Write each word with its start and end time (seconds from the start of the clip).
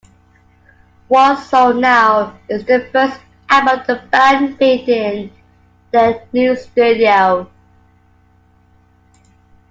"One 1.09 1.37
Soul 1.37 1.73
Now" 1.75 2.35
is 2.49 2.65
the 2.65 2.89
first 2.91 3.21
album 3.51 3.83
the 3.85 4.01
band 4.09 4.57
made 4.59 4.89
in 4.89 5.31
their 5.91 6.25
new 6.33 6.55
studio. 6.55 7.47